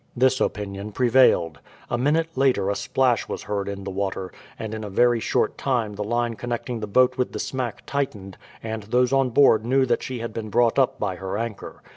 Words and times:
This 0.15 0.41
opinion 0.41 0.93
prevailed. 0.93 1.59
A 1.87 1.95
minute 1.95 2.29
latter 2.35 2.71
a 2.71 2.75
splash 2.75 3.27
was 3.27 3.43
heard 3.43 3.69
in 3.69 3.83
the 3.83 3.91
water, 3.91 4.31
and 4.57 4.73
in 4.73 4.83
a 4.83 4.89
very 4.89 5.19
short 5.19 5.59
time 5.59 5.93
the 5.93 6.03
line 6.03 6.33
connecting 6.33 6.79
the 6.79 6.87
boat 6.87 7.19
with 7.19 7.33
the 7.33 7.39
smack 7.39 7.85
tightened, 7.85 8.35
and 8.63 8.81
those 8.81 9.13
on 9.13 9.29
board 9.29 9.63
knew 9.63 9.85
that 9.85 10.01
she 10.01 10.17
had 10.17 10.33
been 10.33 10.49
brought 10.49 10.79
up 10.79 10.97
by 10.99 11.17
her 11.17 11.37
anchor. 11.37 11.83